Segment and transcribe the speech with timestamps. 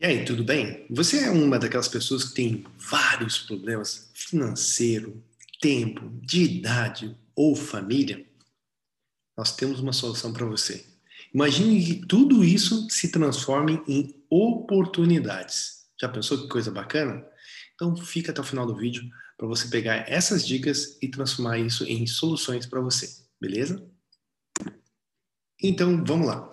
[0.00, 0.86] E aí, tudo bem?
[0.88, 5.20] Você é uma daquelas pessoas que tem vários problemas financeiro,
[5.60, 8.24] tempo, de idade ou família?
[9.36, 10.84] Nós temos uma solução para você.
[11.34, 15.88] Imagine que tudo isso se transforme em oportunidades.
[16.00, 17.26] Já pensou que coisa bacana?
[17.74, 19.02] Então fica até o final do vídeo
[19.36, 23.08] para você pegar essas dicas e transformar isso em soluções para você,
[23.40, 23.84] beleza?
[25.60, 26.48] Então vamos lá.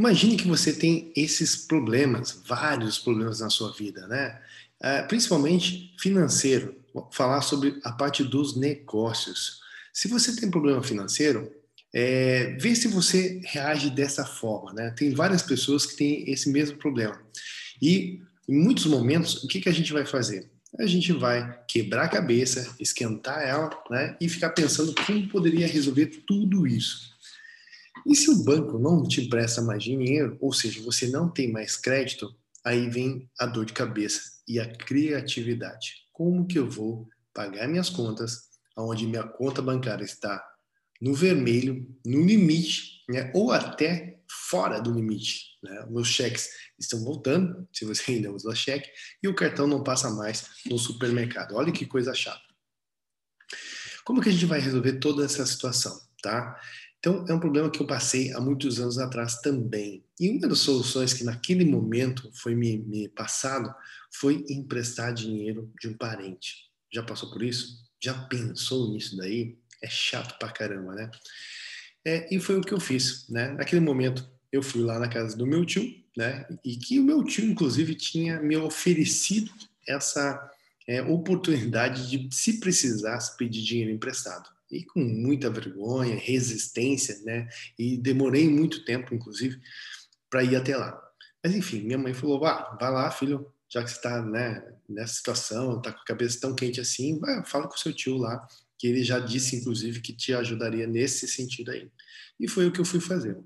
[0.00, 4.40] Imagine que você tem esses problemas, vários problemas na sua vida, né?
[4.82, 6.74] Uh, principalmente financeiro.
[6.94, 9.60] Vou falar sobre a parte dos negócios.
[9.92, 11.52] Se você tem problema financeiro,
[11.92, 14.90] é, vê se você reage dessa forma, né?
[14.96, 17.20] Tem várias pessoas que têm esse mesmo problema.
[17.82, 20.50] E em muitos momentos, o que, que a gente vai fazer?
[20.78, 24.16] A gente vai quebrar a cabeça, esquentar ela, né?
[24.18, 27.09] E ficar pensando como poderia resolver tudo isso.
[28.06, 31.76] E se o banco não te empresta mais dinheiro, ou seja, você não tem mais
[31.76, 35.94] crédito, aí vem a dor de cabeça e a criatividade.
[36.12, 40.44] Como que eu vou pagar minhas contas, onde minha conta bancária está
[41.00, 43.30] no vermelho, no limite, né?
[43.34, 45.58] ou até fora do limite.
[45.62, 45.86] Né?
[45.90, 48.90] Meus cheques estão voltando, se você ainda usa cheque,
[49.22, 51.54] e o cartão não passa mais no supermercado.
[51.54, 52.42] Olha que coisa chata.
[54.04, 55.98] Como que a gente vai resolver toda essa situação?
[56.22, 56.60] Tá?
[57.00, 60.04] Então, é um problema que eu passei há muitos anos atrás também.
[60.18, 63.74] E uma das soluções que naquele momento foi me, me passado
[64.12, 66.68] foi emprestar dinheiro de um parente.
[66.92, 67.78] Já passou por isso?
[68.02, 69.56] Já pensou nisso daí?
[69.82, 71.10] É chato pra caramba, né?
[72.04, 73.48] É, e foi o que eu fiz, né?
[73.52, 75.82] Naquele momento, eu fui lá na casa do meu tio,
[76.14, 76.46] né?
[76.62, 79.50] E que o meu tio, inclusive, tinha me oferecido
[79.88, 80.50] essa
[80.86, 87.48] é, oportunidade de, se precisasse, pedir dinheiro emprestado e com muita vergonha, resistência, né?
[87.78, 89.60] E demorei muito tempo, inclusive,
[90.28, 91.00] para ir até lá.
[91.42, 95.14] Mas enfim, minha mãe falou: "Vá, vai lá, filho, já que você está né, nessa
[95.14, 98.88] situação, está com a cabeça tão quente assim, vai, fala com seu tio lá, que
[98.88, 101.88] ele já disse, inclusive, que te ajudaria nesse sentido aí.
[102.38, 103.38] E foi o que eu fui fazer.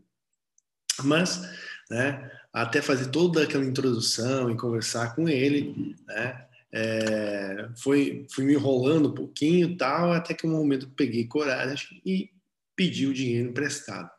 [1.03, 1.43] Mas,
[1.91, 6.44] né, até fazer toda aquela introdução e conversar com ele, né,
[6.77, 12.31] é, foi, fui me enrolando um pouquinho tal, até que um momento peguei coragem e
[12.75, 14.11] pedi o dinheiro emprestado.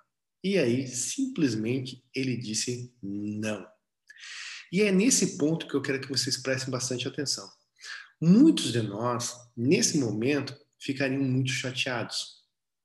[0.41, 3.67] E aí, simplesmente, ele disse não.
[4.71, 7.45] E é nesse ponto que eu quero que vocês prestem bastante atenção.
[8.21, 12.44] Muitos de nós, nesse momento, ficariam muito chateados,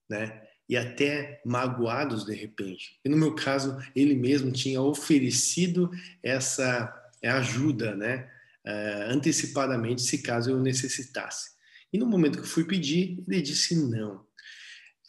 [0.09, 0.43] né?
[0.69, 2.99] E até magoados de repente.
[3.05, 5.91] E no meu caso, ele mesmo tinha oferecido
[6.23, 6.93] essa
[7.23, 8.29] ajuda, né?
[8.67, 11.51] Uh, antecipadamente se caso eu necessitasse.
[11.93, 14.25] E no momento que eu fui pedir, ele disse não.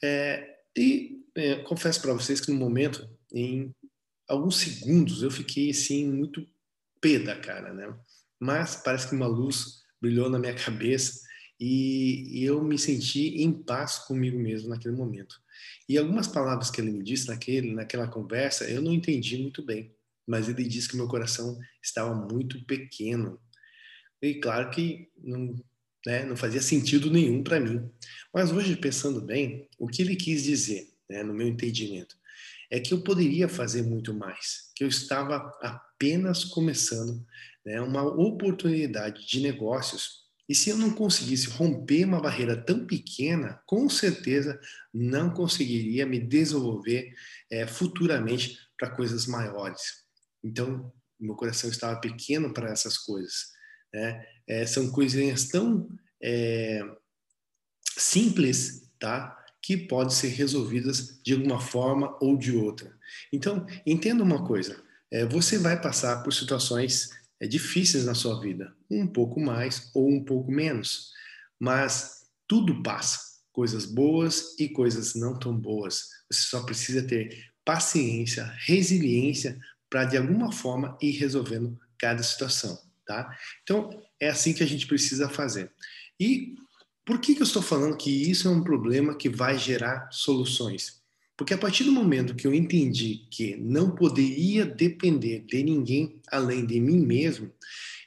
[0.04, 3.74] É, e é, confesso para vocês que no momento, em
[4.28, 6.46] alguns segundos, eu fiquei assim muito
[7.00, 7.94] pé da cara, né?
[8.40, 11.22] Mas parece que uma luz brilhou na minha cabeça
[11.60, 15.36] e, e, eu me senti em paz comigo mesmo naquele momento.
[15.88, 19.94] E algumas palavras que ele me disse naquele, naquela conversa eu não entendi muito bem
[20.32, 23.38] mas ele disse que meu coração estava muito pequeno.
[24.22, 25.62] E claro que não,
[26.08, 27.92] né, não fazia sentido nenhum para mim.
[28.34, 32.16] Mas hoje, pensando bem, o que ele quis dizer, né, no meu entendimento,
[32.70, 37.26] é que eu poderia fazer muito mais, que eu estava apenas começando
[37.66, 40.22] né, uma oportunidade de negócios.
[40.48, 44.58] E se eu não conseguisse romper uma barreira tão pequena, com certeza
[44.94, 47.14] não conseguiria me desenvolver
[47.52, 50.01] é, futuramente para coisas maiores.
[50.44, 53.52] Então, meu coração estava pequeno para essas coisas.
[53.94, 54.26] Né?
[54.48, 55.88] É, são coisinhas tão
[56.22, 56.82] é,
[57.98, 59.38] simples, tá?
[59.62, 62.98] Que podem ser resolvidas de alguma forma ou de outra.
[63.32, 64.82] Então, entenda uma coisa:
[65.12, 70.10] é, você vai passar por situações é, difíceis na sua vida, um pouco mais ou
[70.10, 71.12] um pouco menos,
[71.60, 73.32] mas tudo passa.
[73.52, 76.08] Coisas boas e coisas não tão boas.
[76.32, 79.60] Você só precisa ter paciência, resiliência
[79.92, 83.38] para de alguma forma ir resolvendo cada situação, tá?
[83.62, 83.90] Então
[84.20, 85.70] é assim que a gente precisa fazer.
[86.18, 86.56] E
[87.06, 91.02] por que, que eu estou falando que isso é um problema que vai gerar soluções?
[91.36, 96.66] Porque a partir do momento que eu entendi que não poderia depender de ninguém além
[96.66, 97.52] de mim mesmo,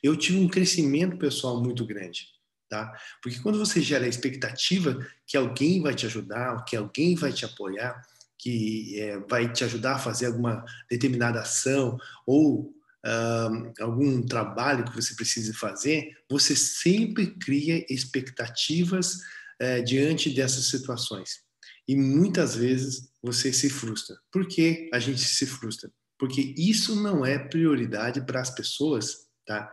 [0.03, 2.29] eu tive um crescimento pessoal muito grande.
[2.69, 2.93] Tá?
[3.23, 7.45] Porque quando você gera a expectativa que alguém vai te ajudar, que alguém vai te
[7.45, 8.01] apoiar,
[8.45, 12.73] que é, vai te ajudar a fazer alguma determinada ação ou
[13.81, 19.19] algum trabalho que você precise fazer, você sempre cria expectativas
[19.61, 21.41] é, diante dessas situações.
[21.87, 24.17] E muitas vezes você se frustra.
[24.33, 25.91] Por que a gente se frustra?
[26.19, 29.71] porque isso não é prioridade para as pessoas, tá?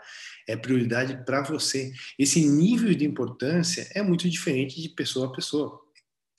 [0.48, 1.92] É prioridade para você.
[2.18, 5.80] Esse nível de importância é muito diferente de pessoa a pessoa.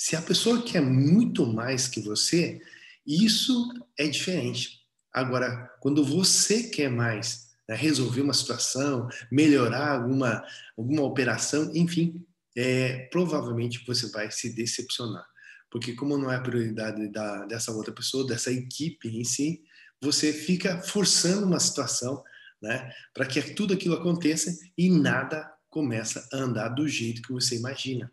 [0.04, 2.60] Se a pessoa quer muito mais que você,
[3.06, 4.80] isso é diferente.
[5.12, 10.44] Agora, quando você quer mais, né, resolver uma situação, melhorar alguma,
[10.76, 12.20] alguma operação, enfim,
[12.56, 15.24] é, provavelmente você vai se decepcionar.
[15.70, 19.62] Porque como não é a prioridade da, dessa outra pessoa, dessa equipe em si,
[20.00, 22.24] você fica forçando uma situação
[22.60, 27.56] né, para que tudo aquilo aconteça e nada começa a andar do jeito que você
[27.56, 28.10] imagina.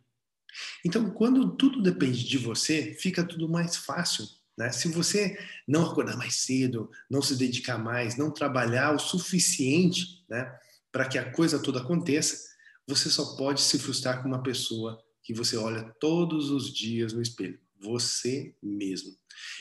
[0.85, 4.25] Então, quando tudo depende de você, fica tudo mais fácil.
[4.57, 4.71] Né?
[4.71, 10.51] Se você não acordar mais cedo, não se dedicar mais, não trabalhar o suficiente né,
[10.91, 12.49] para que a coisa toda aconteça,
[12.87, 17.21] você só pode se frustrar com uma pessoa que você olha todos os dias no
[17.21, 19.11] espelho, você mesmo.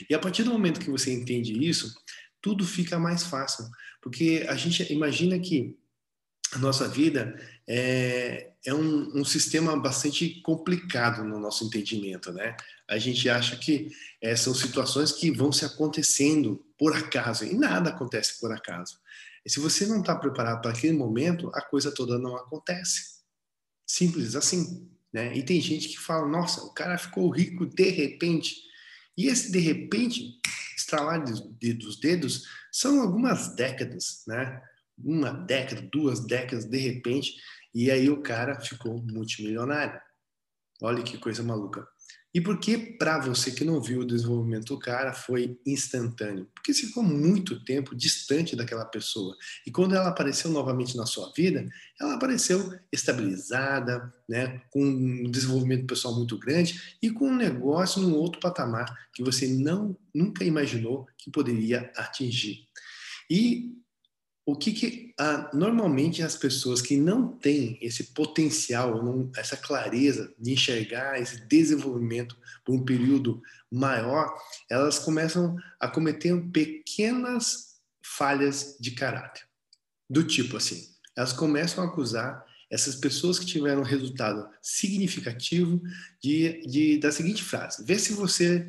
[0.09, 1.95] E a partir do momento que você entende isso,
[2.41, 3.65] tudo fica mais fácil,
[4.01, 5.77] porque a gente imagina que
[6.53, 12.57] a nossa vida é, é um, um, sistema bastante complicado no nosso entendimento, né?
[12.89, 13.91] A gente acha que
[14.21, 18.99] é, são situações que vão se acontecendo por acaso, e nada acontece por acaso.
[19.45, 23.19] E se você não está preparado para aquele momento, a coisa toda não acontece.
[23.87, 24.89] Simples assim.
[25.13, 25.37] Né?
[25.37, 28.57] E tem gente que fala, nossa, o cara ficou rico de repente.
[29.17, 30.39] E esse de repente,
[30.77, 34.63] estralar dos dedos, são algumas décadas, né?
[35.03, 37.35] Uma década, duas décadas, de repente,
[37.75, 40.01] e aí o cara ficou multimilionário.
[40.83, 41.87] Olha que coisa maluca.
[42.35, 46.47] E por que para você que não viu o desenvolvimento do cara foi instantâneo?
[46.55, 49.35] Porque ficou muito tempo distante daquela pessoa.
[49.67, 51.67] E quando ela apareceu novamente na sua vida,
[51.99, 58.15] ela apareceu estabilizada, né, com um desenvolvimento pessoal muito grande e com um negócio num
[58.15, 62.67] outro patamar que você não nunca imaginou que poderia atingir.
[63.31, 63.73] E
[64.49, 70.35] o que, que ah, normalmente as pessoas que não têm esse potencial, não, essa clareza
[70.39, 72.35] de enxergar esse desenvolvimento
[72.65, 74.35] por um período maior,
[74.71, 79.43] elas começam a cometer pequenas falhas de caráter.
[80.09, 80.83] Do tipo assim,
[81.15, 85.79] elas começam a acusar essas pessoas que tiveram resultado significativo
[86.23, 88.67] de, de da seguinte frase: vê se você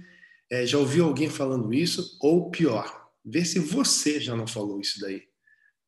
[0.49, 4.99] é, já ouviu alguém falando isso, ou pior, vê se você já não falou isso
[4.99, 5.28] daí.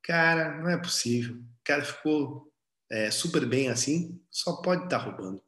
[0.03, 1.35] Cara, não é possível.
[1.35, 2.51] O cara ficou
[2.89, 5.41] é, super bem assim, só pode estar tá roubando.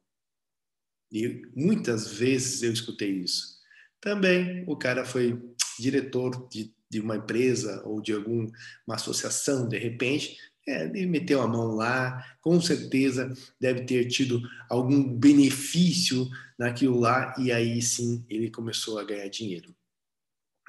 [1.12, 3.60] E muitas vezes eu escutei isso.
[4.00, 5.40] Também o cara foi
[5.78, 8.50] diretor de, de uma empresa ou de alguma
[8.90, 10.36] associação, de repente,
[10.66, 16.28] é, ele meteu a mão lá, com certeza deve ter tido algum benefício
[16.58, 19.74] naquilo lá, e aí sim ele começou a ganhar dinheiro.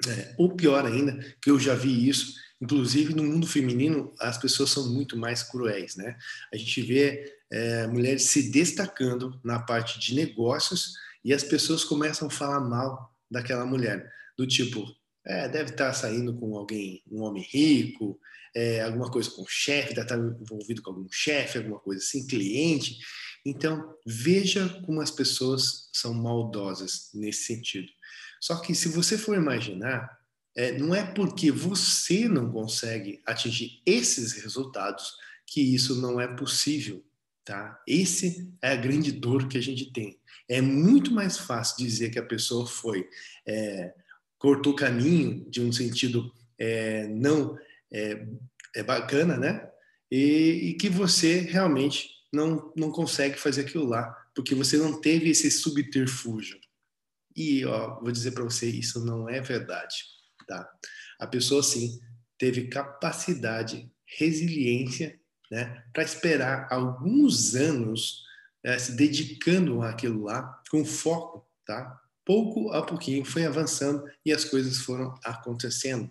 [0.06, 4.70] É, ou pior ainda, que eu já vi isso, Inclusive, no mundo feminino, as pessoas
[4.70, 6.16] são muito mais cruéis, né?
[6.52, 10.94] A gente vê é, mulheres se destacando na parte de negócios
[11.24, 14.86] e as pessoas começam a falar mal daquela mulher, do tipo,
[15.26, 18.18] é, deve estar saindo com alguém, um homem rico,
[18.54, 22.98] é, alguma coisa com chefe, deve estar envolvido com algum chefe, alguma coisa assim, cliente.
[23.44, 27.88] Então, veja como as pessoas são maldosas nesse sentido.
[28.40, 30.08] Só que se você for imaginar,
[30.56, 35.14] é, não é porque você não consegue atingir esses resultados
[35.46, 37.04] que isso não é possível,
[37.44, 37.80] tá?
[37.86, 40.18] Esse é a grande dor que a gente tem.
[40.48, 43.06] É muito mais fácil dizer que a pessoa foi
[43.46, 43.92] é,
[44.38, 47.58] cortou caminho de um sentido é, não
[47.92, 48.26] é,
[48.74, 49.68] é, bacana, né?
[50.10, 55.30] E, e que você realmente não, não consegue fazer aquilo lá, porque você não teve
[55.30, 56.58] esse subterfúgio.
[57.34, 60.15] E ó, vou dizer para você, isso não é verdade.
[60.46, 60.68] Tá?
[61.18, 61.98] A pessoa, sim,
[62.38, 65.18] teve capacidade, resiliência,
[65.50, 68.24] né, para esperar alguns anos
[68.64, 72.00] é, se dedicando àquilo lá, com foco, tá?
[72.24, 76.10] Pouco a pouquinho foi avançando e as coisas foram acontecendo.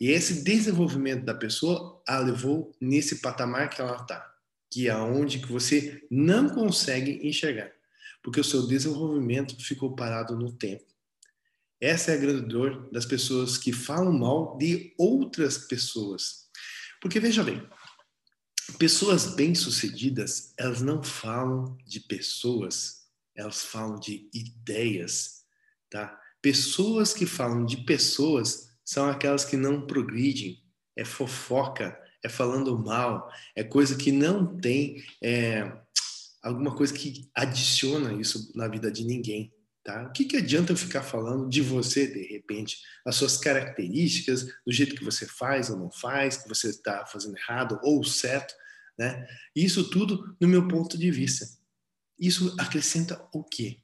[0.00, 4.34] E esse desenvolvimento da pessoa a levou nesse patamar que ela está,
[4.68, 7.70] que é onde que você não consegue enxergar,
[8.22, 10.84] porque o seu desenvolvimento ficou parado no tempo.
[11.80, 16.46] Essa é a grande dor das pessoas que falam mal de outras pessoas.
[17.00, 17.62] Porque veja bem,
[18.78, 25.44] pessoas bem-sucedidas, elas não falam de pessoas, elas falam de ideias,
[25.90, 26.18] tá?
[26.40, 30.62] Pessoas que falam de pessoas são aquelas que não progridem,
[30.96, 35.70] é fofoca, é falando mal, é coisa que não tem é,
[36.42, 39.52] alguma coisa que adiciona isso na vida de ninguém
[39.86, 40.02] Tá?
[40.02, 44.72] O que, que adianta eu ficar falando de você, de repente, as suas características, do
[44.72, 48.52] jeito que você faz ou não faz, que você está fazendo errado ou certo,
[48.98, 49.24] né?
[49.54, 51.46] Isso tudo no meu ponto de vista.
[52.18, 53.78] Isso acrescenta o quê?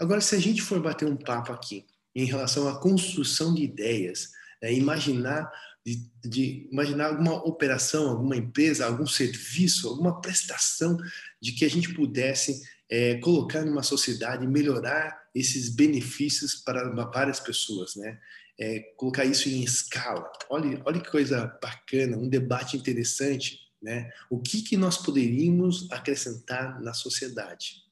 [0.00, 4.30] Agora, se a gente for bater um papo aqui em relação à construção de ideias,
[4.62, 5.52] é, imaginar
[5.84, 10.96] de, de, imaginar alguma operação, alguma empresa, algum serviço, alguma prestação
[11.42, 17.96] de que a gente pudesse é, colocar numa sociedade, melhorar esses benefícios para várias pessoas,
[17.96, 18.18] né?
[18.60, 20.30] É, colocar isso em escala.
[20.50, 24.10] Olha, olha que coisa bacana, um debate interessante, né?
[24.30, 27.82] O que, que nós poderíamos acrescentar na sociedade?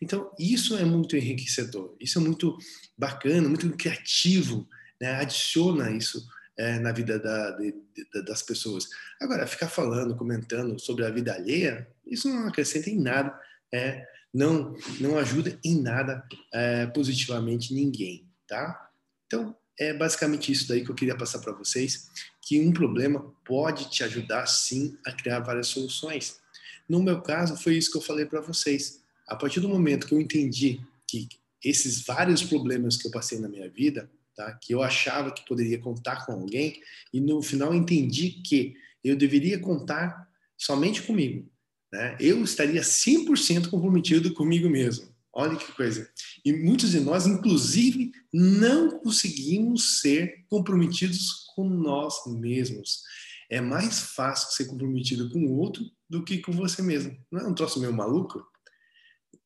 [0.00, 2.56] Então, isso é muito enriquecedor, isso é muito
[2.96, 4.68] bacana, muito criativo,
[5.00, 5.14] né?
[5.16, 8.88] adiciona isso é, na vida da, de, de, das pessoas.
[9.20, 13.38] Agora, ficar falando, comentando sobre a vida alheia, isso não acrescenta em nada
[13.72, 18.90] é, não, não ajuda em nada é, positivamente ninguém, tá?
[19.26, 22.10] Então, é basicamente isso daí que eu queria passar para vocês,
[22.42, 26.40] que um problema pode te ajudar sim a criar várias soluções.
[26.88, 29.00] No meu caso, foi isso que eu falei para vocês.
[29.26, 31.28] A partir do momento que eu entendi que
[31.64, 35.78] esses vários problemas que eu passei na minha vida, tá, que eu achava que poderia
[35.78, 41.48] contar com alguém, e no final entendi que eu deveria contar somente comigo,
[41.94, 42.16] né?
[42.18, 45.14] Eu estaria 100% comprometido comigo mesmo.
[45.32, 46.10] Olha que coisa.
[46.44, 53.02] E muitos de nós, inclusive, não conseguimos ser comprometidos com nós mesmos.
[53.48, 57.16] É mais fácil ser comprometido com o outro do que com você mesmo.
[57.30, 58.44] Não é um troço meio maluco?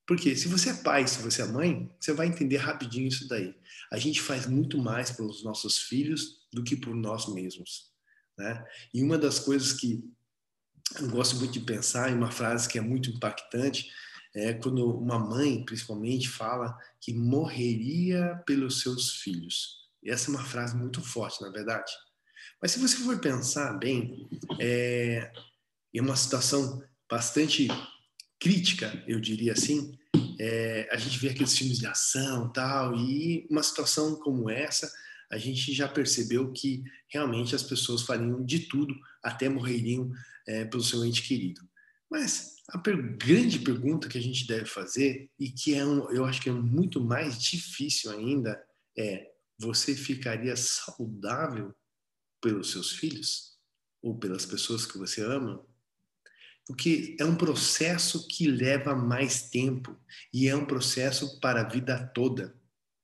[0.07, 3.55] Porque se você é pai, se você é mãe, você vai entender rapidinho isso daí.
[3.93, 7.93] A gente faz muito mais pelos nossos filhos do que por nós mesmos.
[8.39, 8.65] Né?
[8.95, 10.03] E uma das coisas que
[10.97, 13.91] eu gosto muito de pensar em uma frase que é muito impactante,
[14.35, 19.79] é quando uma mãe, principalmente, fala que morreria pelos seus filhos.
[20.03, 21.93] E essa é uma frase muito forte, na é verdade.
[22.61, 24.29] Mas se você for pensar bem,
[24.61, 25.31] é,
[25.95, 27.69] é uma situação bastante
[28.41, 29.97] crítica, eu diria assim.
[30.41, 34.91] É, a gente vê aqueles filmes de ação tal, e uma situação como essa,
[35.31, 40.11] a gente já percebeu que realmente as pessoas fariam de tudo, até morreriam
[40.49, 41.61] é, pelo seu ente querido.
[42.11, 46.25] Mas a per grande pergunta que a gente deve fazer, e que é um, eu
[46.25, 48.61] acho que é muito mais difícil ainda,
[48.97, 51.75] é: você ficaria saudável
[52.41, 53.57] pelos seus filhos?
[54.01, 55.65] Ou pelas pessoas que você ama?
[56.67, 59.99] Porque é um processo que leva mais tempo
[60.33, 62.57] e é um processo para a vida toda.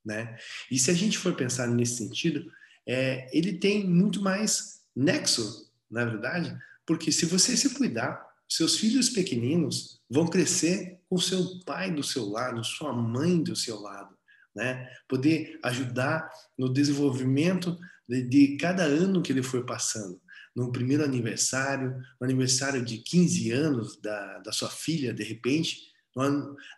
[0.05, 0.39] Né?
[0.71, 2.49] E se a gente for pensar nesse sentido,
[2.87, 9.09] é, ele tem muito mais nexo, na verdade, porque se você se cuidar, seus filhos
[9.09, 14.14] pequeninos vão crescer com seu pai do seu lado, sua mãe do seu lado,
[14.55, 14.88] né?
[15.09, 20.21] Poder ajudar no desenvolvimento de, de cada ano que ele for passando.
[20.55, 25.93] No primeiro aniversário, no aniversário de 15 anos da, da sua filha, de repente,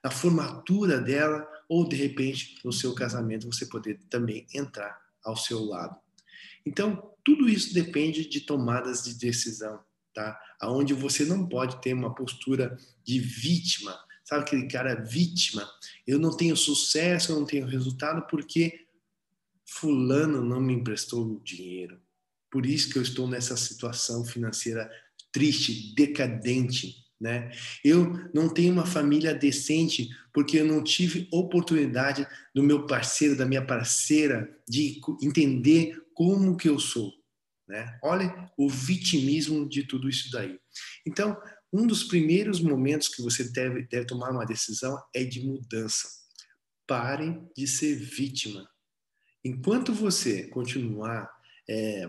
[0.02, 5.62] na formatura dela, ou de repente no seu casamento, você poder também entrar ao seu
[5.62, 5.98] lado.
[6.64, 9.80] Então, tudo isso depende de tomadas de decisão
[10.16, 10.40] tá?
[10.58, 13.94] Aonde você não pode ter uma postura de vítima,
[14.24, 15.68] sabe aquele cara vítima?
[16.06, 18.86] Eu não tenho sucesso, eu não tenho resultado porque
[19.68, 22.00] fulano não me emprestou dinheiro.
[22.50, 24.90] Por isso que eu estou nessa situação financeira
[25.30, 27.50] triste, decadente, né?
[27.84, 33.44] Eu não tenho uma família decente porque eu não tive oportunidade do meu parceiro, da
[33.44, 37.12] minha parceira de entender como que eu sou.
[37.68, 37.98] Né?
[38.02, 40.58] Olha o vitimismo de tudo isso daí.
[41.06, 41.36] Então,
[41.72, 46.08] um dos primeiros momentos que você deve, deve tomar uma decisão é de mudança.
[46.86, 48.68] Pare de ser vítima.
[49.44, 51.28] Enquanto você continuar
[51.68, 52.08] é,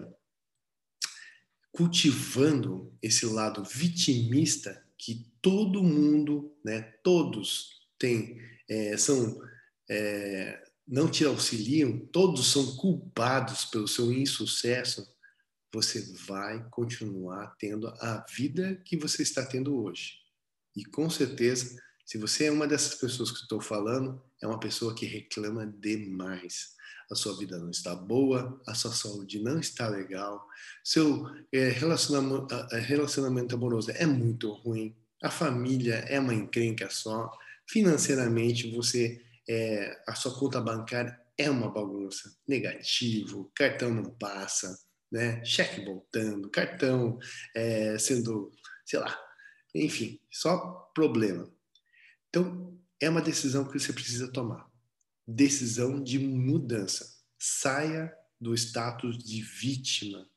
[1.71, 9.39] cultivando esse lado vitimista que todo mundo, né, todos têm, é, são
[9.89, 15.07] é, não te auxiliam, todos são culpados pelo seu insucesso,
[15.73, 20.13] você vai continuar tendo a vida que você está tendo hoje.
[20.75, 24.95] E com certeza, se você é uma dessas pessoas que estou falando, é uma pessoa
[24.95, 26.75] que reclama demais.
[27.11, 30.45] A sua vida não está boa, a sua saúde não está legal,
[30.83, 32.53] seu é, relacionamento,
[32.85, 37.31] relacionamento amoroso é muito ruim, a família é uma encrenca só,
[37.65, 44.77] financeiramente você é, a sua conta bancária é uma bagunça, negativo, cartão não passa,
[45.11, 45.43] né?
[45.45, 47.17] Cheque voltando, cartão
[47.55, 48.51] é, sendo,
[48.85, 49.17] sei lá,
[49.73, 51.49] enfim, só problema.
[52.29, 54.69] Então, é uma decisão que você precisa tomar.
[55.27, 57.15] decisão de mudança.
[57.37, 60.27] Saia do status de vítima,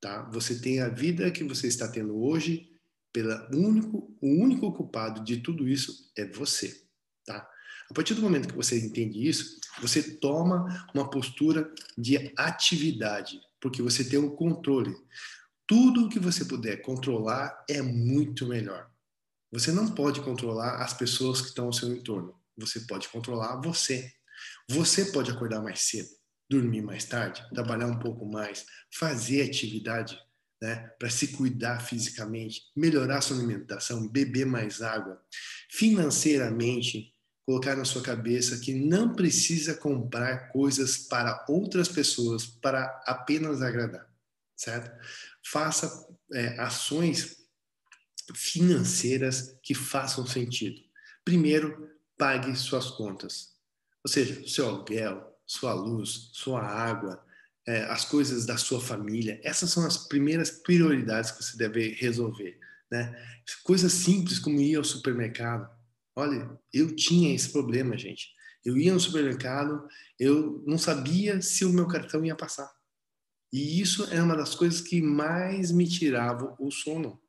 [0.00, 0.22] tá?
[0.32, 2.70] Você tem a vida que você está tendo hoje,
[3.12, 6.84] pela único, o único culpado de tudo isso é você,
[7.24, 7.48] tá?
[7.90, 13.80] A partir do momento que você entende isso, você toma uma postura de atividade, porque
[13.80, 14.92] você tem o controle.
[15.66, 18.90] Tudo que você puder controlar é muito melhor.
[19.52, 22.34] Você não pode controlar as pessoas que estão ao seu entorno.
[22.58, 24.12] Você pode controlar você.
[24.68, 26.08] Você pode acordar mais cedo,
[26.50, 30.18] dormir mais tarde, trabalhar um pouco mais, fazer atividade,
[30.60, 35.22] né, para se cuidar fisicamente, melhorar sua alimentação, beber mais água.
[35.70, 37.11] Financeiramente,
[37.44, 44.06] colocar na sua cabeça que não precisa comprar coisas para outras pessoas para apenas agradar,
[44.56, 44.90] certo?
[45.44, 47.36] Faça é, ações
[48.34, 50.80] financeiras que façam sentido.
[51.24, 53.52] Primeiro, pague suas contas.
[54.04, 57.24] Ou seja, seu aluguel, sua luz, sua água,
[57.66, 59.40] é, as coisas da sua família.
[59.42, 62.58] Essas são as primeiras prioridades que você deve resolver.
[62.90, 63.14] Né?
[63.62, 65.68] Coisas simples como ir ao supermercado.
[66.14, 68.28] Olha, eu tinha esse problema, gente.
[68.64, 69.86] Eu ia no supermercado,
[70.18, 72.70] eu não sabia se o meu cartão ia passar.
[73.52, 77.20] E isso é uma das coisas que mais me tirava o sono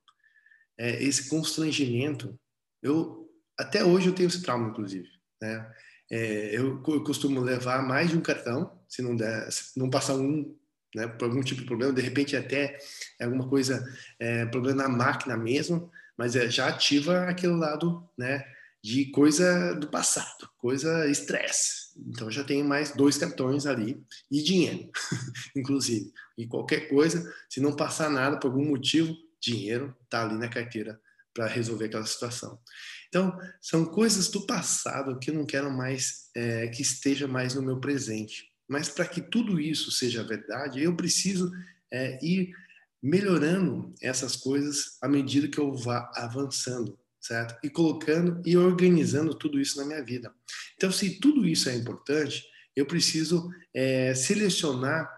[0.78, 2.40] é, esse constrangimento.
[2.82, 5.08] Eu até hoje eu tenho esse trauma, inclusive.
[5.42, 5.72] Né?
[6.12, 10.16] É, eu, eu, costumo levar mais de um cartão, se não der, se não passar
[10.16, 10.56] um,
[10.96, 12.78] né, por algum tipo de problema, de repente até
[13.20, 13.84] alguma coisa,
[14.20, 18.46] é, problema na máquina mesmo, mas é, já ativa aquele lado, né,
[18.84, 21.94] de coisa do passado, coisa estresse.
[22.08, 24.90] Então já tenho mais dois cartões ali e dinheiro,
[25.56, 26.12] inclusive.
[26.38, 31.00] E qualquer coisa, se não passar nada por algum motivo, dinheiro está ali na carteira
[31.34, 32.60] para resolver aquela situação.
[33.08, 37.62] Então, são coisas do passado que eu não quero mais é, que esteja mais no
[37.62, 38.52] meu presente.
[38.68, 41.52] Mas para que tudo isso seja verdade, eu preciso
[41.92, 42.54] é, ir
[43.02, 47.58] melhorando essas coisas à medida que eu vá avançando, certo?
[47.64, 50.32] E colocando e organizando tudo isso na minha vida.
[50.76, 52.44] Então, se tudo isso é importante,
[52.76, 55.10] eu preciso é, selecionar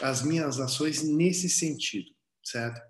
[0.00, 2.10] as minhas ações nesse sentido,
[2.44, 2.80] certo?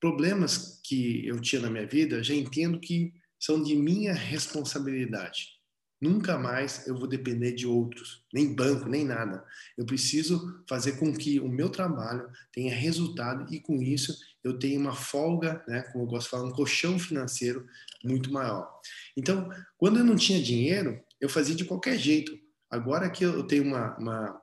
[0.00, 5.60] problemas que eu tinha na minha vida, já entendo que são de minha responsabilidade.
[6.00, 9.44] Nunca mais eu vou depender de outros, nem banco, nem nada.
[9.76, 14.80] Eu preciso fazer com que o meu trabalho tenha resultado e com isso eu tenha
[14.80, 17.66] uma folga, né, como eu gosto de falar, um colchão financeiro
[18.04, 18.68] muito maior.
[19.16, 22.32] Então, quando eu não tinha dinheiro, eu fazia de qualquer jeito.
[22.70, 24.42] Agora que eu tenho uma, uma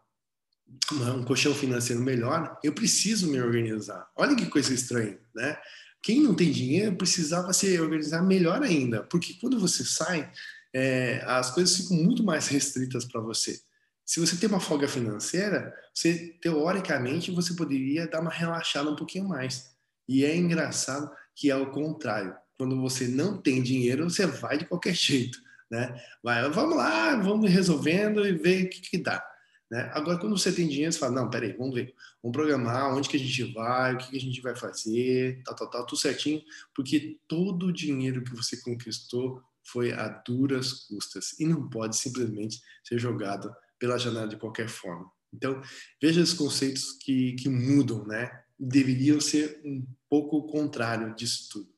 [0.91, 4.07] um colchão financeiro melhor, eu preciso me organizar.
[4.15, 5.57] Olha que coisa estranha, né?
[6.01, 10.31] Quem não tem dinheiro precisava se organizar melhor ainda, porque quando você sai,
[10.73, 13.59] é, as coisas ficam muito mais restritas para você.
[14.05, 19.27] Se você tem uma folga financeira, você teoricamente você poderia dar uma relaxada um pouquinho
[19.27, 19.71] mais.
[20.07, 22.33] E é engraçado que é o contrário.
[22.57, 25.39] Quando você não tem dinheiro, você vai de qualquer jeito,
[25.69, 26.01] né?
[26.23, 29.23] Vai, vamos lá, vamos resolvendo e ver o que, que dá.
[29.69, 29.89] Né?
[29.93, 31.93] Agora, quando você tem dinheiro, você fala, não, peraí, vamos ver,
[32.23, 35.55] vamos programar onde que a gente vai, o que, que a gente vai fazer, tal,
[35.55, 36.41] tal, tal, tudo certinho,
[36.73, 42.61] porque todo o dinheiro que você conquistou foi a duras custas e não pode simplesmente
[42.83, 45.11] ser jogado pela janela de qualquer forma.
[45.33, 45.61] Então,
[46.01, 48.43] veja os conceitos que, que mudam, né?
[48.57, 51.76] Deveriam ser um pouco o contrário disso tudo.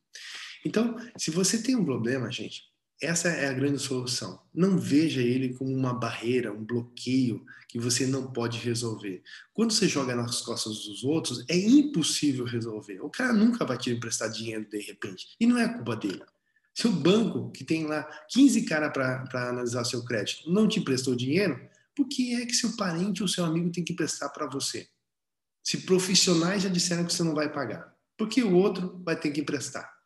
[0.65, 2.63] Então, se você tem um problema, gente,
[3.01, 4.41] essa é a grande solução.
[4.53, 9.23] Não veja ele como uma barreira, um bloqueio que você não pode resolver.
[9.53, 12.99] Quando você joga nas costas dos outros, é impossível resolver.
[12.99, 15.27] O cara nunca vai te emprestar dinheiro de repente.
[15.39, 16.23] E não é culpa dele.
[16.75, 21.15] Se o banco, que tem lá 15 caras para analisar seu crédito, não te emprestou
[21.15, 21.59] dinheiro,
[21.95, 24.87] por que é que seu parente ou seu amigo tem que prestar para você?
[25.63, 29.31] Se profissionais já disseram que você não vai pagar, por que o outro vai ter
[29.31, 29.98] que emprestar?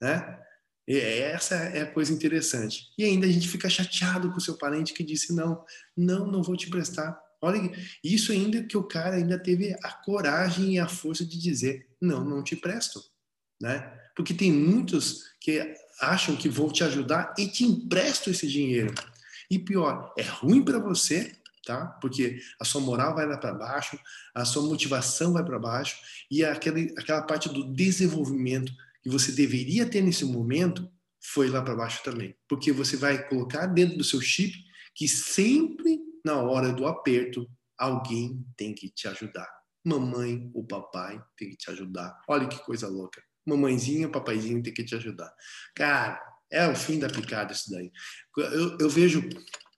[0.00, 0.38] Né?
[0.86, 2.88] essa é a coisa interessante.
[2.98, 5.64] E ainda a gente fica chateado com o seu parente que disse não,
[5.96, 7.18] não, não vou te prestar.
[7.40, 7.70] Olha,
[8.02, 12.24] isso ainda que o cara ainda teve a coragem e a força de dizer não,
[12.24, 13.02] não te presto,
[13.60, 14.00] né?
[14.16, 18.94] Porque tem muitos que acham que vão te ajudar e te emprestam esse dinheiro.
[19.50, 21.32] E pior, é ruim para você,
[21.66, 21.86] tá?
[22.00, 23.98] Porque a sua moral vai lá para baixo,
[24.34, 25.98] a sua motivação vai para baixo
[26.30, 28.72] e aquele, aquela parte do desenvolvimento
[29.04, 30.90] que você deveria ter nesse momento
[31.20, 32.34] foi lá para baixo também.
[32.48, 34.54] Porque você vai colocar dentro do seu chip
[34.94, 37.46] que sempre na hora do aperto
[37.78, 39.46] alguém tem que te ajudar.
[39.84, 42.18] Mamãe ou papai tem que te ajudar.
[42.26, 43.22] Olha que coisa louca.
[43.46, 45.30] Mamãezinha, papaizinho tem que te ajudar.
[45.76, 46.18] Cara,
[46.50, 47.92] é o fim da picada isso daí.
[48.38, 49.28] Eu, eu vejo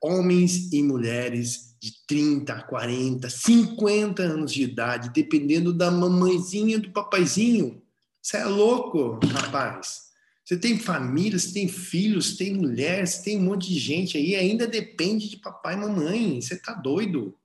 [0.00, 7.82] homens e mulheres de 30, 40, 50 anos de idade, dependendo da mamãezinha do papaizinho.
[8.26, 10.06] Você é louco, rapaz.
[10.44, 14.34] Você tem família, você tem filhos, tem mulher, você tem um monte de gente aí,
[14.34, 16.40] ainda depende de papai e mamãe.
[16.40, 17.38] Você tá doido.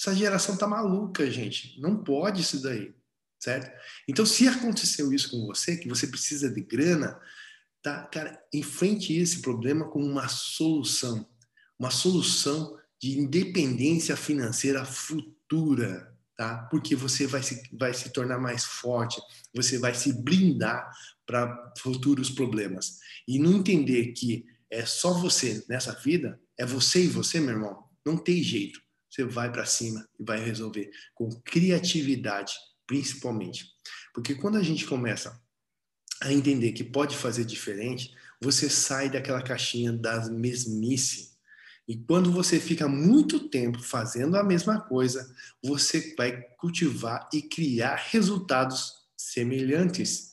[0.00, 1.78] Essa geração tá maluca, gente.
[1.82, 2.94] Não pode isso daí,
[3.38, 3.70] certo?
[4.08, 7.20] Então, se aconteceu isso com você, que você precisa de grana,
[7.82, 11.28] tá, cara, enfrente esse problema com uma solução,
[11.78, 16.66] uma solução de independência financeira futura, tá?
[16.70, 19.20] Porque você vai se, vai se tornar mais forte,
[19.54, 20.90] você vai se blindar
[21.26, 22.98] para futuros problemas.
[23.26, 27.84] E não entender que é só você nessa vida, é você e você, meu irmão,
[28.04, 28.80] não tem jeito.
[29.08, 32.54] Você vai para cima e vai resolver com criatividade,
[32.86, 33.66] principalmente.
[34.14, 35.38] Porque quando a gente começa
[36.22, 41.31] a entender que pode fazer diferente, você sai daquela caixinha das mesmice.
[41.88, 47.96] E quando você fica muito tempo fazendo a mesma coisa, você vai cultivar e criar
[48.10, 50.32] resultados semelhantes.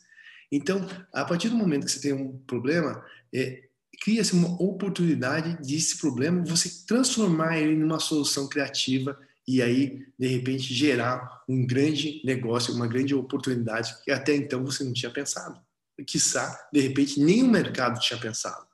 [0.51, 3.63] Então, a partir do momento que você tem um problema, é,
[4.01, 10.73] cria-se uma oportunidade desse problema você transformar ele numa solução criativa e aí, de repente,
[10.73, 15.59] gerar um grande negócio, uma grande oportunidade que até então você não tinha pensado
[16.03, 18.67] quiçá, de repente, nem o mercado tinha pensado.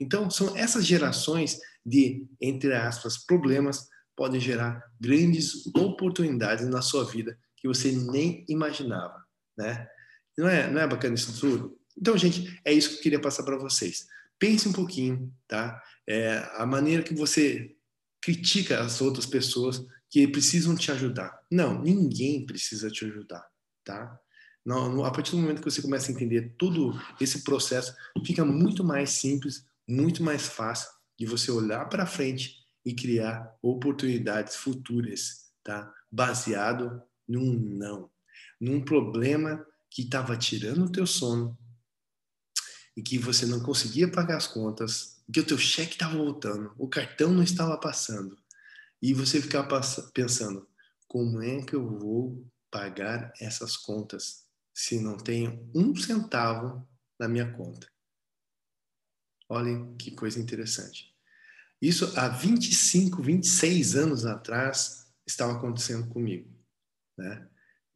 [0.00, 7.38] Então, são essas gerações de, entre aspas, problemas podem gerar grandes oportunidades na sua vida
[7.56, 9.24] que você nem imaginava,
[9.56, 9.86] né?
[10.36, 11.78] Não é, não é bacana isso tudo?
[11.96, 14.06] Então, gente, é isso que eu queria passar para vocês.
[14.38, 15.80] Pense um pouquinho, tá?
[16.08, 17.76] É, a maneira que você
[18.20, 21.38] critica as outras pessoas que precisam te ajudar.
[21.50, 23.46] Não, ninguém precisa te ajudar,
[23.84, 24.18] tá?
[25.04, 27.92] a partir do momento que você começa a entender todo esse processo,
[28.24, 30.88] fica muito mais simples, muito mais fácil
[31.22, 35.92] de você olhar para frente e criar oportunidades futuras, tá?
[36.10, 38.10] Baseado num não,
[38.60, 41.56] num problema que estava tirando o teu sono
[42.96, 46.88] e que você não conseguia pagar as contas, que o teu cheque estava voltando, o
[46.88, 48.36] cartão não estava passando
[49.00, 49.80] e você ficava
[50.12, 50.68] pensando
[51.06, 54.42] como é que eu vou pagar essas contas?
[54.74, 56.86] se não tenho um centavo
[57.18, 57.86] na minha conta.
[59.48, 61.11] Olhem que coisa interessante.
[61.82, 66.48] Isso há 25, 26 anos atrás estava acontecendo comigo.
[67.18, 67.44] Né?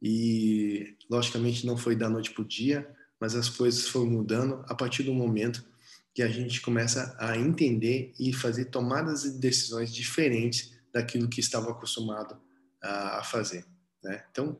[0.01, 4.75] E, logicamente, não foi da noite para o dia, mas as coisas foram mudando a
[4.75, 5.65] partir do momento
[6.13, 11.71] que a gente começa a entender e fazer tomadas de decisões diferentes daquilo que estava
[11.71, 12.37] acostumado
[12.83, 13.65] a, fazer.
[14.03, 14.21] Né?
[14.29, 14.59] Então,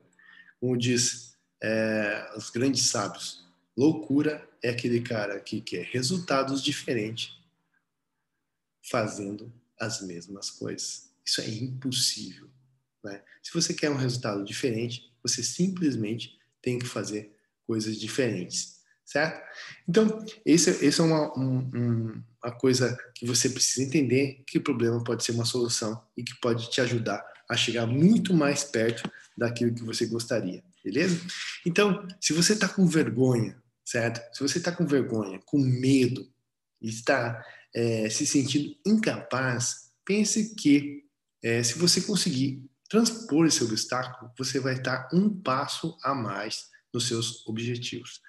[0.57, 3.45] como diz é, os grandes sábios.
[3.75, 7.36] Loucura é aquele cara que quer resultados diferentes
[8.89, 11.11] fazendo as mesmas coisas.
[11.25, 12.49] Isso é impossível.
[13.03, 13.21] Né?
[13.43, 19.41] Se você quer um resultado diferente, você simplesmente tem que fazer coisas diferentes, certo?
[19.87, 25.03] Então, esse, esse é uma, um, uma coisa que você precisa entender que o problema
[25.03, 29.73] pode ser uma solução e que pode te ajudar a chegar muito mais perto daquilo
[29.73, 31.19] que você gostaria beleza?
[31.65, 34.21] Então, se você está com vergonha, certo?
[34.33, 36.27] Se você está com vergonha, com medo,
[36.81, 37.43] está
[37.75, 41.03] é, se sentindo incapaz, pense que
[41.43, 47.07] é, se você conseguir transpor esse obstáculo, você vai estar um passo a mais nos
[47.07, 48.21] seus objetivos.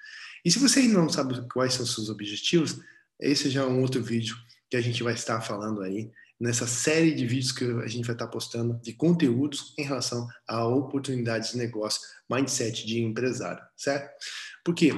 [0.44, 2.81] E se você ainda não sabe quais são os seus objetivos,
[3.20, 4.37] esse já é um outro vídeo
[4.70, 8.14] que a gente vai estar falando aí nessa série de vídeos que a gente vai
[8.14, 14.11] estar postando de conteúdos em relação a oportunidades de negócio, mindset de empresário, certo?
[14.64, 14.92] Porque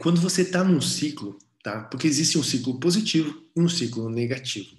[0.00, 1.82] quando você está num ciclo, tá?
[1.82, 4.70] Porque existe um ciclo positivo e um ciclo negativo.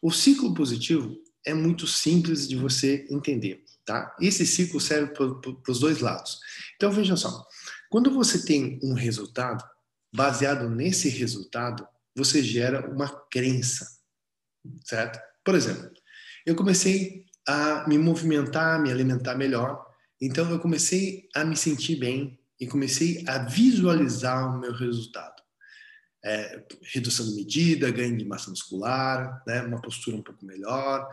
[0.00, 4.14] O ciclo positivo é muito simples de você entender, tá?
[4.20, 6.38] Esse ciclo serve para os dois lados.
[6.76, 7.44] Então veja só,
[7.90, 9.64] quando você tem um resultado,
[10.14, 13.98] baseado nesse resultado, você gera uma crença
[14.84, 15.18] certo?
[15.44, 15.90] Por exemplo,
[16.46, 19.84] eu comecei a me movimentar, me alimentar melhor,
[20.20, 25.39] então eu comecei a me sentir bem e comecei a visualizar o meu resultado.
[26.22, 31.08] É, redução de medida, ganho de massa muscular, né, uma postura um pouco melhor.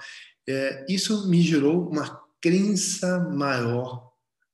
[0.47, 4.11] É, isso me gerou uma crença maior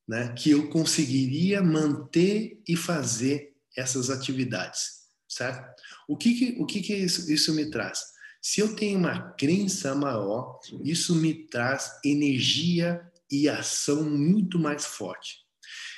[0.07, 5.81] né, que eu conseguiria manter e fazer essas atividades, certo?
[6.07, 8.01] O que, que o que, que isso, isso me traz?
[8.41, 15.37] Se eu tenho uma crença maior, isso me traz energia e ação muito mais forte.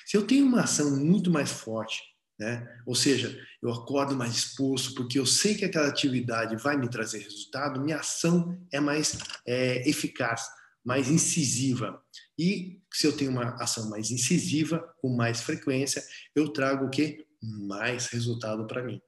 [0.06, 2.04] Se eu tenho uma ação muito mais forte,
[2.38, 2.68] Né?
[2.86, 7.20] Ou seja, eu acordo mais disposto porque eu sei que aquela atividade vai me trazer
[7.20, 9.18] resultado, minha ação é mais
[9.48, 10.46] é, eficaz,
[10.84, 12.02] mais incisiva.
[12.38, 16.04] E se eu tenho uma ação mais incisiva, com mais frequência,
[16.36, 17.26] eu trago o quê?
[17.42, 19.02] Mais resultado para mim.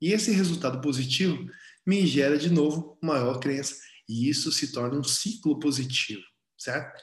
[0.00, 1.48] E esse resultado positivo
[1.86, 3.76] me gera de novo maior crença
[4.08, 6.22] e isso se torna um ciclo positivo,
[6.58, 7.00] certo?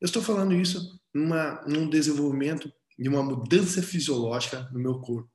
[0.00, 5.30] Eu estou falando isso numa, num desenvolvimento de uma mudança fisiológica no meu corpo,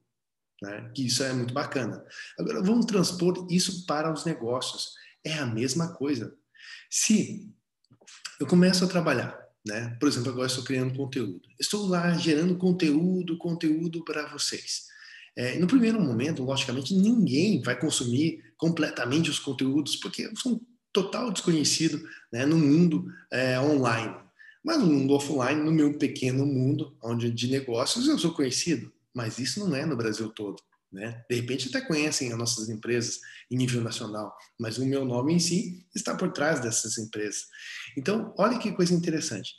[0.62, 0.90] né?
[0.96, 2.04] Que isso é muito bacana.
[2.40, 4.94] Agora vamos transpor isso para os negócios.
[5.24, 6.34] É a mesma coisa.
[6.90, 7.54] Se
[8.40, 9.98] eu começo a trabalhar, né?
[10.00, 11.42] Por exemplo, agora estou criando conteúdo.
[11.60, 14.88] Estou lá gerando conteúdo, conteúdo para vocês.
[15.36, 20.60] É, no primeiro momento, logicamente, ninguém vai consumir completamente os conteúdos, porque são
[20.92, 22.02] total desconhecido
[22.32, 24.16] né, no mundo é, online.
[24.68, 28.92] Mas no mundo offline, no meu pequeno mundo onde de negócios, eu sou conhecido.
[29.16, 30.62] Mas isso não é no Brasil todo.
[30.92, 31.24] Né?
[31.30, 35.40] De repente até conhecem as nossas empresas em nível nacional, mas o meu nome em
[35.40, 37.46] si está por trás dessas empresas.
[37.98, 39.54] Então, olha que coisa interessante.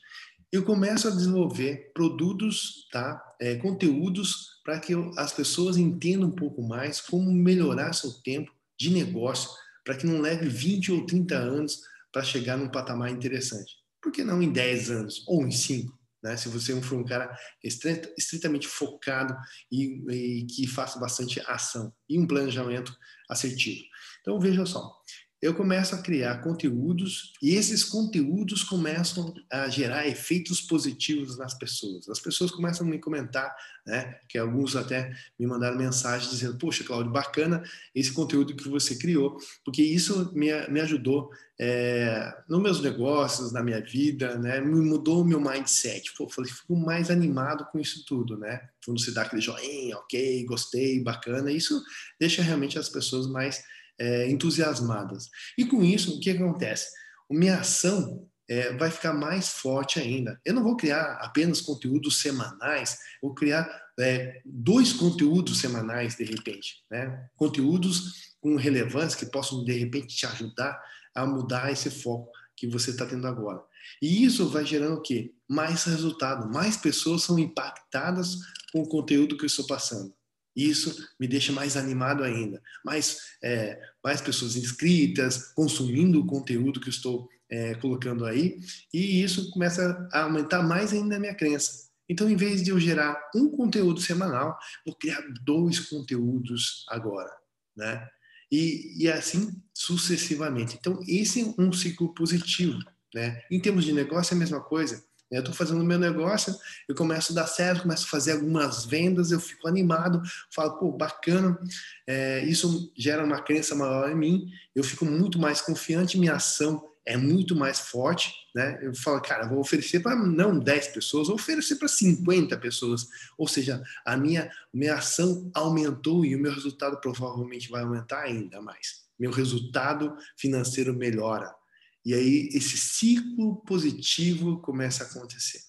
[0.52, 3.18] Eu começo a desenvolver produtos, tá?
[3.40, 8.52] É, conteúdos para que eu, as pessoas entendam um pouco mais como melhorar seu tempo
[8.78, 9.48] de negócio
[9.86, 11.80] para que não leve 20 ou 30 anos
[12.12, 13.77] para chegar num patamar interessante.
[14.02, 15.98] Por que não em 10 anos ou em 5?
[16.22, 16.36] Né?
[16.36, 19.36] Se você for um cara estritamente focado
[19.70, 22.96] e, e que faça bastante ação e um planejamento
[23.28, 23.82] assertivo.
[24.20, 24.92] Então, veja só,
[25.40, 32.08] eu começo a criar conteúdos e esses conteúdos começam a gerar efeitos positivos nas pessoas.
[32.08, 33.54] As pessoas começam a me comentar,
[33.86, 34.18] né?
[34.28, 37.62] Que alguns até me mandaram mensagem dizendo: Poxa, Cláudio, bacana
[37.94, 43.62] esse conteúdo que você criou, porque isso me, me ajudou é, nos meus negócios, na
[43.62, 44.60] minha vida, né?
[44.60, 46.14] Me mudou o meu mindset.
[46.16, 48.68] Pô, falei, fico mais animado com isso tudo, né?
[48.84, 51.80] Quando você dá aquele joinha, ok, gostei, bacana, isso
[52.18, 53.62] deixa realmente as pessoas mais
[53.98, 55.28] é, entusiasmadas.
[55.56, 56.88] E com isso, o que acontece?
[57.30, 60.40] Minha ação é, vai ficar mais forte ainda.
[60.44, 63.68] Eu não vou criar apenas conteúdos semanais, vou criar
[64.00, 67.28] é, dois conteúdos semanais de repente, né?
[67.36, 70.80] Conteúdos com relevância que possam de repente te ajudar
[71.14, 73.60] a mudar esse foco que você está tendo agora.
[74.00, 75.32] E isso vai gerando o quê?
[75.48, 78.36] Mais resultado, mais pessoas são impactadas
[78.72, 80.14] com o conteúdo que eu estou passando.
[80.58, 82.60] Isso me deixa mais animado ainda.
[82.84, 88.58] Mais, é, mais pessoas inscritas, consumindo o conteúdo que eu estou é, colocando aí.
[88.92, 91.88] E isso começa a aumentar mais ainda a minha crença.
[92.08, 97.30] Então, em vez de eu gerar um conteúdo semanal, vou criar dois conteúdos agora,
[97.76, 98.08] né?
[98.50, 100.76] E, e assim sucessivamente.
[100.80, 102.78] Então, esse é um ciclo positivo,
[103.14, 103.42] né?
[103.48, 105.04] Em termos de negócio, é a mesma coisa.
[105.30, 106.54] Eu estou fazendo o meu negócio,
[106.88, 110.92] eu começo a dar certo, começo a fazer algumas vendas, eu fico animado, falo, pô,
[110.92, 111.58] bacana,
[112.06, 116.88] é, isso gera uma crença maior em mim, eu fico muito mais confiante, minha ação
[117.08, 118.78] é muito mais forte, né?
[118.82, 123.06] Eu falo, cara, vou oferecer para não 10 pessoas, vou oferecer para 50 pessoas.
[123.38, 128.60] Ou seja, a minha, minha ação aumentou e o meu resultado provavelmente vai aumentar ainda
[128.60, 129.06] mais.
[129.18, 131.57] Meu resultado financeiro melhora.
[132.04, 135.60] E aí esse ciclo positivo começa a acontecer.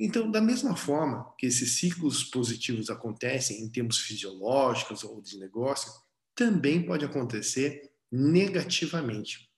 [0.00, 5.90] Então, da mesma forma que esses ciclos positivos acontecem em termos fisiológicos ou de negócio,
[6.34, 9.48] também pode acontecer negativamente.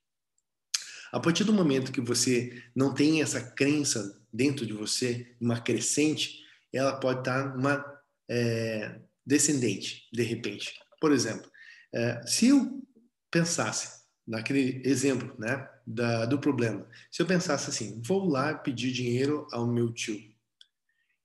[1.12, 6.38] A partir do momento que você não tem essa crença dentro de você, uma crescente,
[6.72, 7.84] ela pode estar uma
[8.28, 10.72] é, descendente, de repente.
[11.00, 11.50] Por exemplo,
[11.92, 12.82] é, se eu
[13.30, 15.68] pensasse naquele exemplo, né?
[15.90, 16.86] da, do problema.
[17.10, 20.18] Se eu pensasse assim, vou lá pedir dinheiro ao meu tio.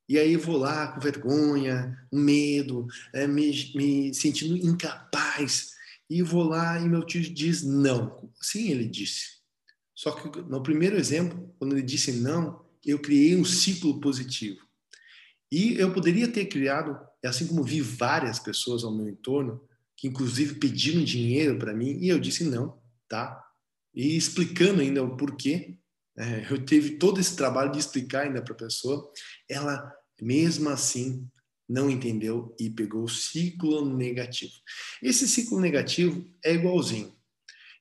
[0.08, 5.74] E aí vou lá com vergonha, medo, é, me, me sentindo incapaz.
[6.10, 8.30] E vou lá e meu tio diz não.
[8.40, 9.36] Sim, ele disse.
[9.96, 14.60] Só que no primeiro exemplo, quando ele disse não, eu criei um ciclo positivo.
[15.52, 19.62] E eu poderia ter criado, assim como vi várias pessoas ao meu entorno,
[19.96, 22.78] que inclusive pediram dinheiro para mim, e eu disse não,
[23.08, 23.46] tá?
[23.96, 25.78] e explicando ainda o porquê.
[26.18, 29.10] É, eu tive todo esse trabalho de explicar ainda para a pessoa.
[29.50, 29.92] Ela,
[30.22, 31.28] mesmo assim,
[31.68, 34.54] não entendeu e pegou o ciclo negativo.
[35.02, 37.16] Esse ciclo negativo é igualzinho.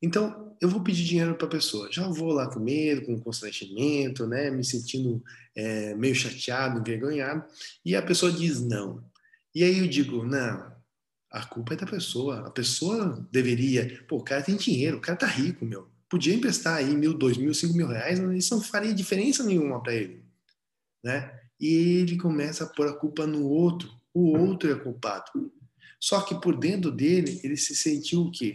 [0.00, 1.90] Então, eu vou pedir dinheiro para a pessoa.
[1.90, 4.50] Já vou lá com medo, com constrangimento, né?
[4.50, 5.22] me sentindo
[5.56, 7.44] é, meio chateado, envergonhado.
[7.84, 9.04] E a pessoa diz não.
[9.54, 10.73] E aí eu digo, não,
[11.40, 12.46] a culpa é da pessoa.
[12.46, 14.04] A pessoa deveria.
[14.08, 17.36] Pô, o cara tem dinheiro, o cara tá rico, meu podia emprestar aí mil, dois
[17.36, 20.24] mil, cinco mil reais, mas isso não faria diferença nenhuma para ele,
[21.02, 21.40] né?
[21.58, 25.52] E ele começa a pôr a culpa no outro, o outro é culpado.
[25.98, 28.54] Só que por dentro dele, ele se sentiu o quê?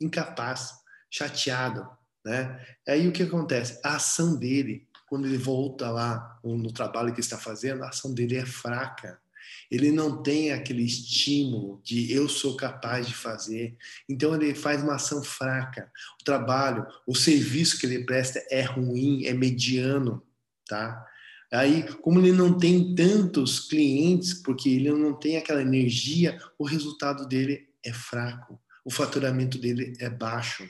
[0.00, 0.72] Incapaz,
[1.08, 1.86] chateado,
[2.26, 2.60] né?
[2.88, 3.80] Aí o que acontece?
[3.84, 8.38] A ação dele, quando ele volta lá no trabalho que está fazendo, a ação dele
[8.38, 9.21] é fraca.
[9.70, 13.76] Ele não tem aquele estímulo de eu sou capaz de fazer.
[14.08, 15.90] Então ele faz uma ação fraca.
[16.20, 20.22] O trabalho, o serviço que ele presta é ruim, é mediano,
[20.66, 21.06] tá?
[21.52, 27.28] Aí, como ele não tem tantos clientes, porque ele não tem aquela energia, o resultado
[27.28, 28.58] dele é fraco.
[28.84, 30.66] O faturamento dele é baixo.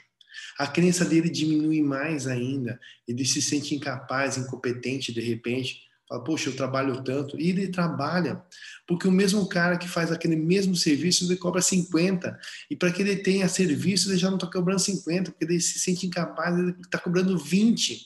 [0.57, 2.79] A crença dele diminui mais ainda.
[3.07, 5.83] Ele se sente incapaz, incompetente de repente.
[6.13, 7.39] Fala, poxa, eu trabalho tanto.
[7.39, 8.39] E ele trabalha,
[8.87, 12.39] porque o mesmo cara que faz aquele mesmo serviço, ele cobra 50.
[12.69, 15.79] E para que ele tenha serviço, ele já não está cobrando 50, porque ele se
[15.79, 18.05] sente incapaz, ele está cobrando 20.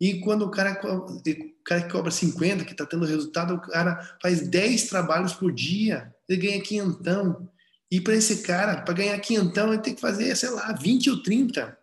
[0.00, 4.16] E quando o cara, o cara que cobra 50, que está tendo resultado, o cara
[4.22, 7.50] faz 10 trabalhos por dia, ele ganha quinhentão.
[7.90, 11.22] E para esse cara, para ganhar quinhentão, ele tem que fazer, sei lá, 20 ou
[11.22, 11.76] 30.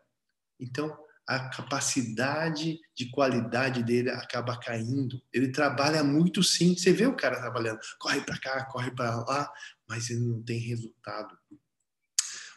[0.58, 5.22] Então, a capacidade de qualidade dele acaba caindo.
[5.32, 6.76] Ele trabalha muito sim.
[6.76, 9.52] Você vê o cara trabalhando, corre para cá, corre para lá,
[9.88, 11.38] mas ele não tem resultado.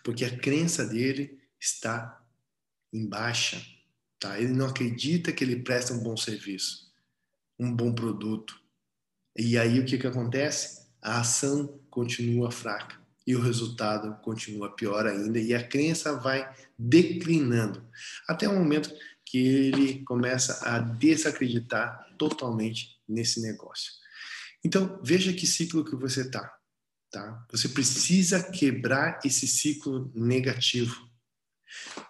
[0.05, 2.21] Porque a crença dele está
[2.93, 3.63] em baixa.
[4.19, 4.39] Tá?
[4.41, 6.93] Ele não acredita que ele presta um bom serviço,
[7.59, 8.61] um bom produto.
[9.37, 10.87] E aí o que, que acontece?
[11.03, 17.85] A ação continua fraca e o resultado continua pior ainda e a crença vai declinando
[18.29, 23.93] até o momento que ele começa a desacreditar totalmente nesse negócio.
[24.65, 26.55] Então, veja que ciclo que você está.
[27.11, 27.45] Tá?
[27.51, 31.09] Você precisa quebrar esse ciclo negativo.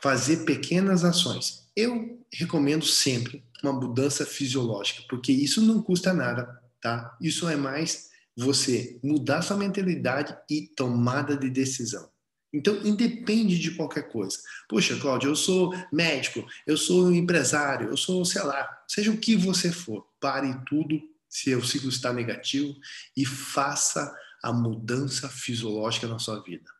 [0.00, 1.66] Fazer pequenas ações.
[1.74, 7.16] Eu recomendo sempre uma mudança fisiológica, porque isso não custa nada, tá?
[7.20, 12.10] Isso é mais você mudar sua mentalidade e tomada de decisão.
[12.52, 14.38] Então, independe de qualquer coisa.
[14.68, 19.36] Poxa, Cláudio, eu sou médico, eu sou empresário, eu sou, sei lá, seja o que
[19.36, 22.74] você for, pare tudo se o ciclo está negativo
[23.16, 26.70] e faça a mudança fisiológica na sua vida.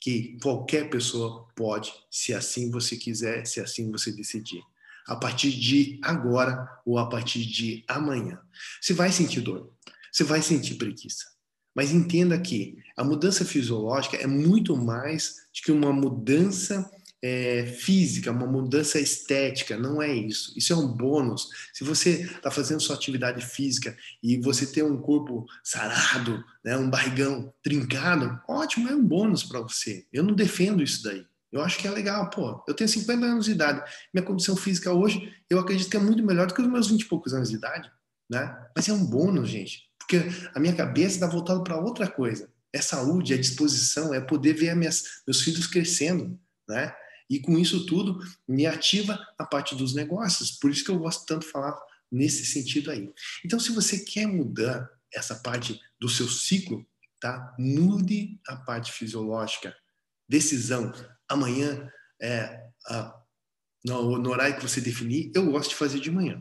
[0.00, 4.62] Que qualquer pessoa pode, se assim você quiser, se assim você decidir.
[5.08, 8.40] A partir de agora ou a partir de amanhã.
[8.80, 9.75] Você vai sentir dor
[10.16, 11.26] você vai sentir preguiça.
[11.74, 16.90] Mas entenda que a mudança fisiológica é muito mais do que uma mudança
[17.22, 20.54] é, física, uma mudança estética, não é isso.
[20.56, 21.50] Isso é um bônus.
[21.74, 26.88] Se você está fazendo sua atividade física e você tem um corpo sarado, né, um
[26.88, 30.06] barrigão trincado, ótimo, é um bônus para você.
[30.10, 31.26] Eu não defendo isso daí.
[31.52, 32.64] Eu acho que é legal, pô.
[32.66, 33.82] Eu tenho 50 anos de idade.
[34.14, 37.02] Minha condição física hoje, eu acredito que é muito melhor do que os meus 20
[37.02, 37.90] e poucos anos de idade,
[38.30, 38.66] né?
[38.74, 39.85] Mas é um bônus, gente.
[40.06, 42.48] Porque a minha cabeça está voltada para outra coisa.
[42.72, 46.38] É saúde, é disposição, é poder ver minhas, meus filhos crescendo,
[46.68, 46.94] né?
[47.28, 50.52] E com isso tudo, me ativa a parte dos negócios.
[50.52, 51.76] Por isso que eu gosto tanto de falar
[52.10, 53.12] nesse sentido aí.
[53.44, 56.86] Então, se você quer mudar essa parte do seu ciclo,
[57.18, 57.54] tá?
[57.58, 59.74] Mude a parte fisiológica.
[60.28, 60.92] Decisão.
[61.28, 61.90] Amanhã,
[62.22, 63.20] é, a,
[63.84, 66.40] no, no horário que você definir, eu gosto de fazer de manhã.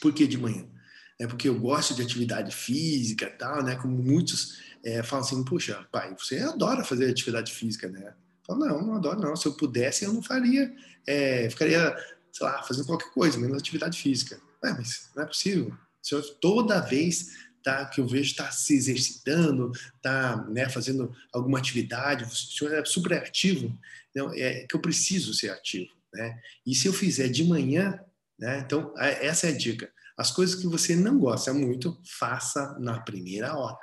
[0.00, 0.70] Por que de manhã?
[1.18, 3.76] É porque eu gosto de atividade física tal, né?
[3.76, 8.08] Como muitos é, falam assim, puxa, pai, você adora fazer atividade física, né?
[8.08, 8.14] Eu
[8.46, 9.34] falo, não, não adoro não.
[9.34, 10.72] Se eu pudesse, eu não faria,
[11.06, 11.96] é, ficaria,
[12.32, 14.40] sei lá, fazendo qualquer coisa, menos atividade física.
[14.64, 15.68] É, mas não é possível.
[15.68, 21.58] O senhor toda vez tá, que eu vejo está se exercitando, está né, fazendo alguma
[21.58, 23.76] atividade, o senhor é super ativo,
[24.10, 26.38] então, é que eu preciso ser ativo, né?
[26.64, 28.00] E se eu fizer de manhã,
[28.38, 28.60] né?
[28.64, 33.00] Então, é, essa é a dica as coisas que você não gosta muito, faça na
[33.00, 33.78] primeira hora.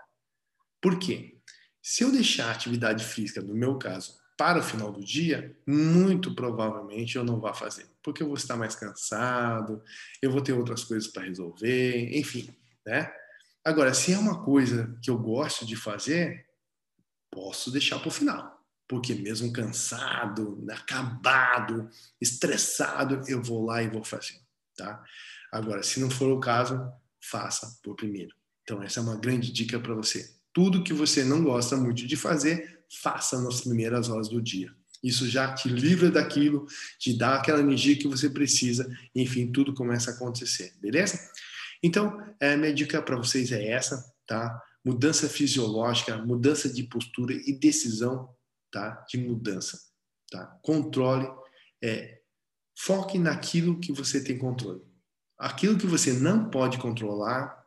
[0.81, 1.37] Por quê?
[1.81, 6.33] Se eu deixar a atividade física, no meu caso, para o final do dia, muito
[6.33, 9.83] provavelmente eu não vou fazer, porque eu vou estar mais cansado,
[10.21, 13.13] eu vou ter outras coisas para resolver, enfim, né?
[13.63, 16.45] Agora, se é uma coisa que eu gosto de fazer,
[17.31, 24.03] posso deixar para o final, porque mesmo cansado, acabado, estressado, eu vou lá e vou
[24.03, 24.39] fazer,
[24.75, 25.03] tá?
[25.53, 26.91] Agora, se não for o caso,
[27.21, 28.33] faça por primeiro.
[28.63, 30.27] Então, essa é uma grande dica para você.
[30.51, 34.73] Tudo que você não gosta muito de fazer, faça nas primeiras horas do dia.
[35.03, 36.65] Isso já te livra daquilo,
[36.97, 41.19] te dá aquela energia que você precisa, enfim, tudo começa a acontecer, beleza?
[41.83, 44.59] Então, é, minha dica para vocês é essa, tá?
[44.83, 48.27] Mudança fisiológica, mudança de postura e decisão,
[48.71, 49.05] tá?
[49.07, 49.79] De mudança,
[50.31, 50.47] tá?
[50.63, 51.27] Controle,
[51.83, 52.21] é,
[52.75, 54.81] foque naquilo que você tem controle
[55.37, 57.65] aquilo que você não pode controlar,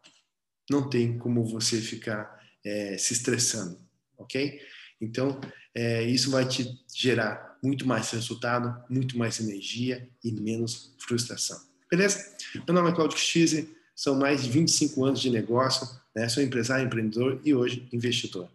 [0.71, 3.79] não tem como você ficar é, se estressando,
[4.19, 4.61] ok?
[5.01, 5.41] Então,
[5.75, 11.61] é, isso vai te gerar muito mais resultado, muito mais energia e menos frustração.
[11.91, 12.35] Beleza?
[12.67, 16.29] Meu nome é Claudio Xise, são mais de 25 anos de negócio, né?
[16.29, 18.51] sou empresário, empreendedor e hoje investidor.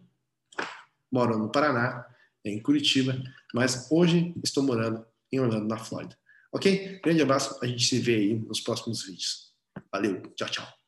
[1.10, 2.06] Moro no Paraná,
[2.44, 3.20] em Curitiba,
[3.54, 6.16] mas hoje estou morando em Orlando, na Flórida.
[6.52, 7.00] Ok?
[7.02, 9.52] Grande abraço, a gente se vê aí nos próximos vídeos.
[9.90, 10.81] Valeu, tchau, tchau.